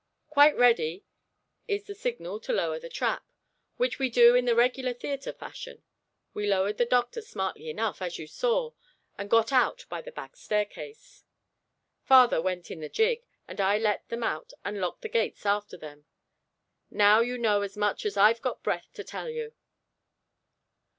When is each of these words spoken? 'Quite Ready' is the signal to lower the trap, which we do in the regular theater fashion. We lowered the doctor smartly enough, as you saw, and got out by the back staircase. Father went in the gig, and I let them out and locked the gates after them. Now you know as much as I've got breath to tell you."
'Quite 0.29 0.57
Ready' 0.57 1.05
is 1.67 1.83
the 1.83 1.93
signal 1.93 2.39
to 2.39 2.51
lower 2.51 2.79
the 2.79 2.89
trap, 2.89 3.23
which 3.77 3.99
we 3.99 4.09
do 4.09 4.33
in 4.33 4.45
the 4.45 4.55
regular 4.55 4.93
theater 4.93 5.31
fashion. 5.31 5.83
We 6.33 6.47
lowered 6.47 6.79
the 6.79 6.85
doctor 6.87 7.21
smartly 7.21 7.69
enough, 7.69 8.01
as 8.01 8.17
you 8.17 8.25
saw, 8.25 8.71
and 9.15 9.29
got 9.29 9.51
out 9.51 9.85
by 9.89 10.01
the 10.01 10.11
back 10.11 10.35
staircase. 10.35 11.23
Father 12.01 12.41
went 12.41 12.71
in 12.71 12.79
the 12.79 12.89
gig, 12.89 13.27
and 13.47 13.61
I 13.61 13.77
let 13.77 14.09
them 14.09 14.23
out 14.23 14.53
and 14.65 14.81
locked 14.81 15.03
the 15.03 15.07
gates 15.07 15.45
after 15.45 15.77
them. 15.77 16.05
Now 16.89 17.19
you 17.19 17.37
know 17.37 17.61
as 17.61 17.77
much 17.77 18.03
as 18.03 18.17
I've 18.17 18.41
got 18.41 18.63
breath 18.63 18.91
to 18.93 19.03
tell 19.03 19.29
you." 19.29 19.53